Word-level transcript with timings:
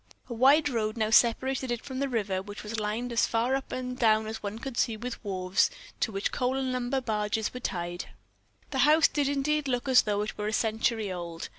A 0.29 0.33
wide 0.33 0.67
road 0.67 0.97
now 0.97 1.11
separated 1.11 1.69
it 1.69 1.83
from 1.85 1.99
the 1.99 2.09
river, 2.09 2.41
which 2.41 2.63
was 2.63 2.79
lined 2.79 3.11
as 3.11 3.27
far 3.27 3.53
up 3.53 3.71
and 3.71 3.99
down 3.99 4.25
as 4.25 4.41
one 4.41 4.57
could 4.57 4.75
see 4.75 4.97
with 4.97 5.23
wharves, 5.23 5.69
to 5.99 6.11
which 6.11 6.31
coal 6.31 6.57
and 6.57 6.71
lumber 6.73 7.01
barges 7.01 7.53
were 7.53 7.59
tied. 7.59 8.05
The 8.71 8.79
house 8.79 9.07
did 9.07 9.29
indeed 9.29 9.67
look 9.67 9.87
as 9.87 10.01
though 10.01 10.23
it 10.23 10.39
were 10.39 10.47
a 10.47 10.53
century 10.53 11.11
old. 11.11 11.49